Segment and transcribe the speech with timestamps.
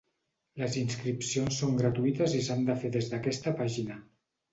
[0.59, 3.99] Les inscripcions són gratuïtes i s’han de fer des d’aquesta pàgina.